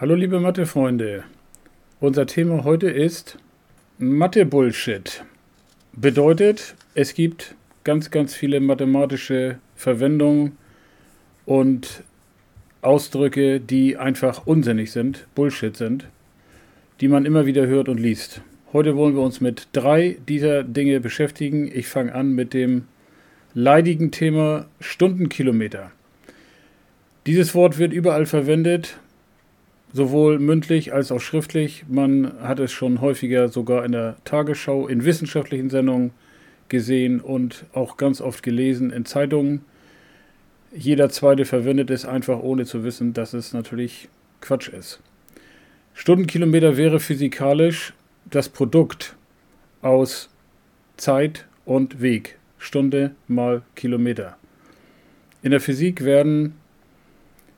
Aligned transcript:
Hallo 0.00 0.14
liebe 0.14 0.40
Mathe-Freunde. 0.40 1.24
Unser 2.00 2.24
Thema 2.24 2.64
heute 2.64 2.88
ist 2.88 3.36
Mathe-Bullshit. 3.98 5.22
Bedeutet, 5.92 6.74
es 6.94 7.12
gibt 7.12 7.54
ganz, 7.84 8.10
ganz 8.10 8.34
viele 8.34 8.60
mathematische 8.60 9.58
Verwendungen 9.74 10.56
und 11.44 12.02
Ausdrücke, 12.80 13.60
die 13.60 13.98
einfach 13.98 14.46
unsinnig 14.46 14.90
sind, 14.90 15.26
Bullshit 15.34 15.76
sind, 15.76 16.06
die 17.02 17.08
man 17.08 17.26
immer 17.26 17.44
wieder 17.44 17.66
hört 17.66 17.90
und 17.90 18.00
liest. 18.00 18.40
Heute 18.72 18.96
wollen 18.96 19.14
wir 19.14 19.22
uns 19.22 19.42
mit 19.42 19.68
drei 19.72 20.16
dieser 20.26 20.62
Dinge 20.62 21.00
beschäftigen. 21.00 21.70
Ich 21.70 21.88
fange 21.88 22.14
an 22.14 22.32
mit 22.32 22.54
dem 22.54 22.84
leidigen 23.52 24.12
Thema 24.12 24.64
Stundenkilometer. 24.80 25.92
Dieses 27.26 27.54
Wort 27.54 27.76
wird 27.76 27.92
überall 27.92 28.24
verwendet, 28.24 28.96
sowohl 29.92 30.38
mündlich 30.38 30.92
als 30.92 31.10
auch 31.12 31.20
schriftlich. 31.20 31.84
Man 31.88 32.32
hat 32.40 32.60
es 32.60 32.72
schon 32.72 33.00
häufiger 33.00 33.48
sogar 33.48 33.84
in 33.84 33.92
der 33.92 34.16
Tagesschau, 34.24 34.86
in 34.86 35.04
wissenschaftlichen 35.04 35.70
Sendungen 35.70 36.12
gesehen 36.68 37.20
und 37.20 37.64
auch 37.72 37.96
ganz 37.96 38.20
oft 38.20 38.42
gelesen 38.42 38.90
in 38.90 39.04
Zeitungen. 39.04 39.62
Jeder 40.72 41.08
zweite 41.08 41.44
verwendet 41.44 41.90
es 41.90 42.04
einfach 42.04 42.40
ohne 42.40 42.64
zu 42.64 42.84
wissen, 42.84 43.12
dass 43.12 43.34
es 43.34 43.52
natürlich 43.52 44.08
Quatsch 44.40 44.68
ist. 44.68 45.00
Stundenkilometer 45.94 46.76
wäre 46.76 47.00
physikalisch 47.00 47.92
das 48.24 48.48
Produkt 48.48 49.16
aus 49.82 50.30
Zeit 50.96 51.46
und 51.64 52.00
Weg. 52.00 52.38
Stunde 52.58 53.14
mal 53.26 53.62
Kilometer. 53.74 54.36
In 55.42 55.50
der 55.50 55.60
Physik 55.60 56.04
werden 56.04 56.54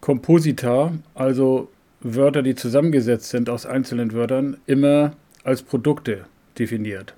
Komposita, 0.00 0.92
also 1.14 1.68
Wörter, 2.04 2.42
die 2.42 2.54
zusammengesetzt 2.54 3.30
sind 3.30 3.48
aus 3.48 3.64
einzelnen 3.64 4.12
Wörtern, 4.12 4.58
immer 4.66 5.16
als 5.42 5.62
Produkte 5.62 6.26
definiert. 6.58 7.14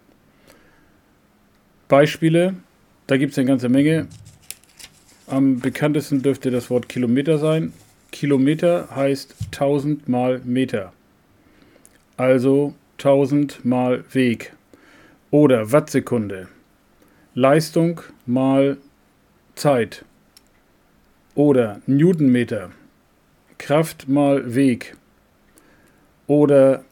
Beispiele, 1.88 2.54
da 3.08 3.16
gibt 3.16 3.32
es 3.32 3.38
eine 3.38 3.48
ganze 3.48 3.68
Menge. 3.68 4.06
Am 5.26 5.58
bekanntesten 5.58 6.22
dürfte 6.22 6.52
das 6.52 6.70
Wort 6.70 6.88
Kilometer 6.88 7.38
sein. 7.38 7.72
Kilometer 8.12 8.88
heißt 8.94 9.34
1000 9.52 10.08
mal 10.08 10.40
Meter. 10.44 10.92
Also 12.16 12.74
1000 12.98 13.64
mal 13.64 14.04
Weg. 14.12 14.52
Oder 15.32 15.72
Wattsekunde. 15.72 16.48
Leistung 17.34 18.00
mal 18.24 18.78
Zeit. 19.56 20.04
Oder 21.34 21.80
Newtonmeter. 21.86 22.70
Kraft 23.58 24.08
mal 24.08 24.54
Weg 24.54 24.96
oder 26.26 26.84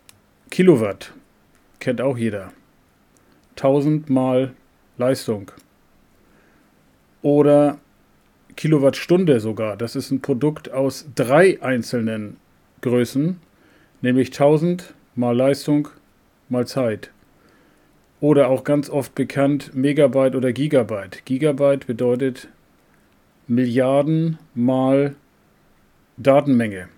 Kilowatt, 0.50 1.12
kennt 1.80 2.00
auch 2.00 2.16
jeder. 2.16 2.52
1000 3.56 4.08
mal 4.10 4.54
Leistung. 4.98 5.50
Oder 7.22 7.78
Kilowattstunde 8.56 9.40
sogar. 9.40 9.76
Das 9.76 9.96
ist 9.96 10.10
ein 10.10 10.20
Produkt 10.20 10.70
aus 10.70 11.06
drei 11.14 11.60
einzelnen 11.62 12.36
Größen, 12.82 13.40
nämlich 14.02 14.28
1000 14.28 14.94
mal 15.14 15.36
Leistung 15.36 15.88
mal 16.48 16.66
Zeit. 16.66 17.10
Oder 18.20 18.48
auch 18.48 18.64
ganz 18.64 18.88
oft 18.88 19.14
bekannt 19.14 19.74
Megabyte 19.74 20.34
oder 20.34 20.52
Gigabyte. 20.52 21.24
Gigabyte 21.24 21.86
bedeutet 21.86 22.48
Milliarden 23.46 24.38
mal 24.54 25.14
Datenmenge. 26.16 26.88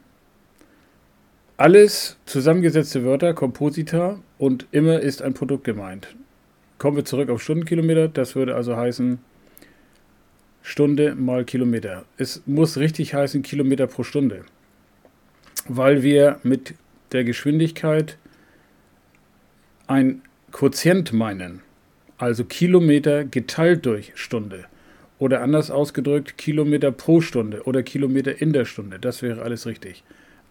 Alles 1.57 2.19
zusammengesetzte 2.27 3.05
Wörter, 3.05 3.33
Komposita 3.33 4.21
und 4.37 4.67
immer 4.73 5.01
ist 5.01 5.23
ein 5.23 5.33
Produkt 5.33 5.65
gemeint. 5.65 6.15
Kommen 6.77 6.99
wir 6.99 7.05
zurück 7.07 7.31
auf 7.31 7.43
Stundenkilometer. 7.43 8.09
Das 8.09 8.37
würde 8.37 8.55
also 8.55 8.77
heißen 8.77 9.19
Stunde 10.61 11.15
mal 11.15 11.45
Kilometer. 11.45 12.05
Es 12.19 12.43
muss 12.45 12.77
richtig 12.77 13.15
heißen 13.15 13.43
Kilometer 13.43 13.87
pro 13.87 14.03
Stunde, 14.03 14.45
weil 15.67 16.03
wir 16.03 16.41
mit 16.43 16.75
der 17.13 17.25
Geschwindigkeit 17.25 18.19
ein 19.87 20.21
Quotient 20.53 21.15
meinen, 21.15 21.63
also 22.19 22.45
Kilometer 22.45 23.25
geteilt 23.25 23.87
durch 23.87 24.13
Stunde. 24.15 24.67
Oder 25.19 25.43
anders 25.43 25.71
ausgedrückt, 25.71 26.37
Kilometer 26.37 26.93
pro 26.93 27.21
Stunde 27.21 27.63
oder 27.65 27.83
Kilometer 27.83 28.41
in 28.41 28.53
der 28.53 28.67
Stunde. 28.67 28.99
Das 28.99 29.23
wäre 29.23 29.43
alles 29.43 29.67
richtig. 29.67 30.05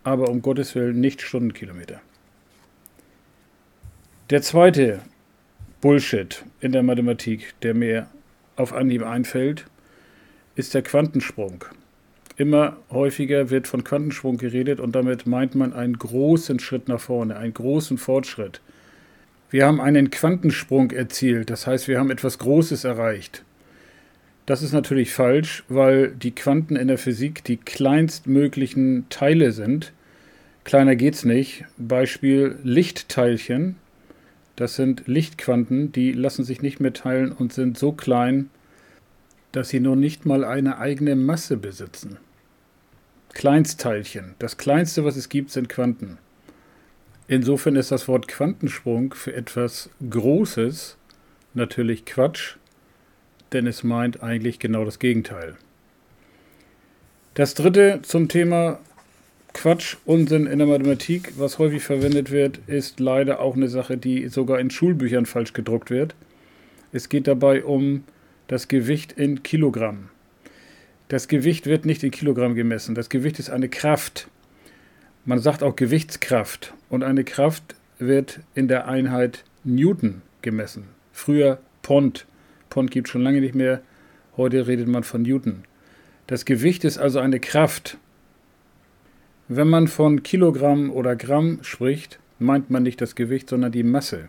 Aber 0.03 0.29
um 0.29 0.41
Gottes 0.41 0.73
Willen 0.75 0.99
nicht 0.99 1.21
Stundenkilometer. 1.21 2.01
Der 4.31 4.41
zweite 4.41 5.01
Bullshit 5.81 6.43
in 6.61 6.71
der 6.71 6.81
Mathematik, 6.81 7.53
der 7.61 7.75
mir 7.75 8.07
auf 8.55 8.73
Anhieb 8.73 9.03
einfällt, 9.03 9.65
ist 10.55 10.73
der 10.73 10.81
Quantensprung. 10.81 11.65
Immer 12.37 12.77
häufiger 12.89 13.49
wird 13.49 13.67
von 13.67 13.83
Quantensprung 13.83 14.37
geredet 14.37 14.79
und 14.79 14.95
damit 14.95 15.27
meint 15.27 15.55
man 15.55 15.73
einen 15.73 15.97
großen 15.97 16.59
Schritt 16.59 16.87
nach 16.87 16.99
vorne, 16.99 17.37
einen 17.37 17.53
großen 17.53 17.97
Fortschritt. 17.97 18.61
Wir 19.49 19.65
haben 19.65 19.79
einen 19.79 20.09
Quantensprung 20.09 20.91
erzielt, 20.91 21.49
das 21.49 21.67
heißt, 21.67 21.87
wir 21.87 21.99
haben 21.99 22.11
etwas 22.11 22.39
Großes 22.39 22.83
erreicht. 22.83 23.43
Das 24.45 24.61
ist 24.61 24.73
natürlich 24.73 25.11
falsch, 25.11 25.63
weil 25.69 26.11
die 26.11 26.33
Quanten 26.33 26.75
in 26.75 26.87
der 26.87 26.99
Physik 26.99 27.43
die 27.43 27.57
kleinstmöglichen 27.57 29.05
Teile 29.09 29.51
sind. 29.51 29.91
Kleiner 30.63 30.95
geht's 30.95 31.25
nicht. 31.25 31.65
Beispiel 31.77 32.59
Lichtteilchen. 32.63 33.77
Das 34.55 34.75
sind 34.75 35.07
Lichtquanten, 35.07 35.91
die 35.91 36.11
lassen 36.11 36.43
sich 36.43 36.61
nicht 36.61 36.79
mehr 36.79 36.93
teilen 36.93 37.31
und 37.31 37.53
sind 37.53 37.77
so 37.77 37.91
klein, 37.91 38.49
dass 39.51 39.69
sie 39.69 39.79
noch 39.79 39.95
nicht 39.95 40.25
mal 40.25 40.43
eine 40.45 40.77
eigene 40.77 41.15
Masse 41.15 41.57
besitzen. 41.57 42.17
Kleinstteilchen. 43.33 44.35
Das 44.39 44.57
kleinste, 44.57 45.03
was 45.03 45.17
es 45.17 45.27
gibt, 45.27 45.51
sind 45.51 45.69
Quanten. 45.69 46.19
Insofern 47.27 47.75
ist 47.75 47.91
das 47.91 48.07
Wort 48.07 48.27
Quantensprung 48.27 49.13
für 49.13 49.33
etwas 49.33 49.89
Großes 50.07 50.97
natürlich 51.53 52.05
Quatsch 52.05 52.57
denn 53.53 53.67
es 53.67 53.83
meint 53.83 54.23
eigentlich 54.23 54.59
genau 54.59 54.85
das 54.85 54.99
Gegenteil. 54.99 55.55
Das 57.33 57.53
dritte 57.53 57.99
zum 58.03 58.29
Thema 58.29 58.79
Quatsch, 59.53 59.97
Unsinn 60.05 60.47
in 60.47 60.59
der 60.59 60.67
Mathematik, 60.67 61.33
was 61.37 61.59
häufig 61.59 61.83
verwendet 61.83 62.29
wird, 62.29 62.59
ist 62.67 62.99
leider 62.99 63.39
auch 63.39 63.55
eine 63.55 63.69
Sache, 63.69 63.97
die 63.97 64.27
sogar 64.27 64.59
in 64.59 64.69
Schulbüchern 64.69 65.25
falsch 65.25 65.53
gedruckt 65.53 65.89
wird. 65.89 66.15
Es 66.91 67.09
geht 67.09 67.27
dabei 67.27 67.63
um 67.63 68.03
das 68.47 68.67
Gewicht 68.67 69.13
in 69.13 69.43
Kilogramm. 69.43 70.09
Das 71.07 71.27
Gewicht 71.27 71.67
wird 71.67 71.85
nicht 71.85 72.03
in 72.03 72.11
Kilogramm 72.11 72.55
gemessen. 72.55 72.95
Das 72.95 73.09
Gewicht 73.09 73.39
ist 73.39 73.49
eine 73.49 73.69
Kraft. 73.69 74.27
Man 75.23 75.39
sagt 75.39 75.63
auch 75.63 75.75
Gewichtskraft. 75.75 76.73
Und 76.89 77.03
eine 77.03 77.23
Kraft 77.23 77.75
wird 77.99 78.39
in 78.55 78.67
der 78.67 78.87
Einheit 78.87 79.43
Newton 79.63 80.21
gemessen. 80.41 80.85
Früher 81.13 81.59
Pond. 81.81 82.25
Pond 82.75 82.91
gibt 82.91 83.07
schon 83.07 83.21
lange 83.21 83.39
nicht 83.39 83.55
mehr. 83.55 83.79
Heute 84.35 84.67
redet 84.67 84.89
man 84.89 85.05
von 85.05 85.21
Newton. 85.21 85.63
Das 86.27 86.43
Gewicht 86.43 86.83
ist 86.83 86.97
also 86.97 87.19
eine 87.19 87.39
Kraft. 87.39 87.97
Wenn 89.47 89.69
man 89.69 89.87
von 89.87 90.23
Kilogramm 90.23 90.91
oder 90.91 91.15
Gramm 91.15 91.59
spricht, 91.61 92.19
meint 92.37 92.69
man 92.69 92.83
nicht 92.83 92.99
das 92.99 93.15
Gewicht, 93.15 93.49
sondern 93.49 93.71
die 93.71 93.83
Masse. 93.83 94.27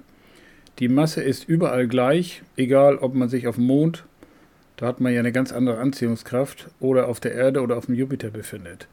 Die 0.79 0.87
Masse 0.87 1.25
ist 1.25 1.49
überall 1.49 1.89
gleich, 1.89 2.45
egal 2.57 2.99
ob 2.99 3.17
man 3.17 3.29
sich 3.29 3.49
auf 3.49 3.57
dem 3.57 3.65
Mond, 3.65 4.05
da 4.77 4.87
hat 4.87 5.01
man 5.01 5.13
ja 5.13 5.19
eine 5.19 5.33
ganz 5.33 5.53
andere 5.53 5.78
Anziehungskraft, 5.78 6.69
oder 6.78 7.09
auf 7.09 7.19
der 7.19 7.34
Erde 7.34 7.63
oder 7.63 7.77
auf 7.77 7.87
dem 7.87 7.97
Jupiter 7.97 8.31
befindet. 8.31 8.87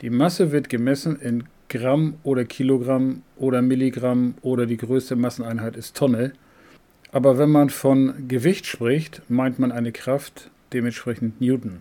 Die 0.00 0.08
Masse 0.08 0.52
wird 0.52 0.70
gemessen 0.70 1.20
in 1.20 1.44
Gramm 1.68 2.14
oder 2.22 2.46
Kilogramm 2.46 3.24
oder 3.36 3.60
Milligramm 3.60 4.36
oder 4.40 4.64
die 4.64 4.78
größte 4.78 5.16
Masseneinheit 5.16 5.76
ist 5.76 5.94
Tonne. 5.94 6.32
Aber 7.12 7.38
wenn 7.38 7.50
man 7.50 7.70
von 7.70 8.28
Gewicht 8.28 8.66
spricht, 8.66 9.22
meint 9.28 9.58
man 9.58 9.72
eine 9.72 9.92
Kraft, 9.92 10.50
dementsprechend 10.72 11.40
Newton. 11.40 11.80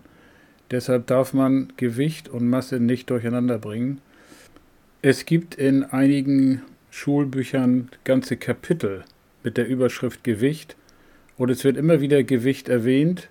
Deshalb 0.71 1.07
darf 1.07 1.33
man 1.33 1.73
Gewicht 1.77 2.29
und 2.29 2.47
Masse 2.47 2.79
nicht 2.79 3.09
durcheinander 3.09 3.57
bringen. 3.57 4.01
Es 5.01 5.25
gibt 5.25 5.55
in 5.55 5.83
einigen 5.83 6.61
Schulbüchern 6.89 7.89
ganze 8.03 8.37
Kapitel 8.37 9.03
mit 9.43 9.57
der 9.57 9.67
Überschrift 9.67 10.23
Gewicht 10.23 10.75
und 11.37 11.49
es 11.49 11.63
wird 11.63 11.77
immer 11.77 12.01
wieder 12.01 12.23
Gewicht 12.23 12.69
erwähnt 12.69 13.29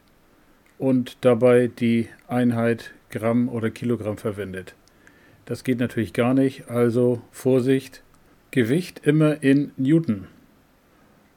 und 0.79 1.17
dabei 1.23 1.69
die 1.69 2.09
Einheit 2.29 2.93
Gramm 3.11 3.49
oder 3.49 3.71
Kilogramm 3.71 4.19
verwendet. 4.19 4.75
Das 5.47 5.65
geht 5.65 5.79
natürlich 5.79 6.13
gar 6.13 6.35
nicht, 6.35 6.69
also 6.69 7.23
Vorsicht, 7.33 8.03
Gewicht 8.51 9.01
immer 9.05 9.43
in 9.43 9.73
Newton 9.77 10.27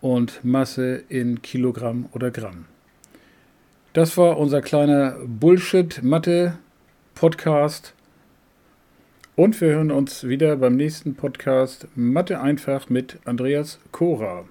und 0.01 0.43
Masse 0.43 1.03
in 1.09 1.41
Kilogramm 1.41 2.09
oder 2.13 2.29
Gramm. 2.31 2.65
Das 3.93 4.17
war 4.17 4.37
unser 4.37 4.61
kleiner 4.61 5.15
Bullshit-Mathe-Podcast. 5.25 7.93
Und 9.35 9.61
wir 9.61 9.69
hören 9.69 9.91
uns 9.91 10.27
wieder 10.27 10.57
beim 10.57 10.75
nächsten 10.75 11.15
Podcast 11.15 11.87
Mathe 11.95 12.41
einfach 12.41 12.89
mit 12.89 13.19
Andreas 13.25 13.79
Kora. 13.91 14.45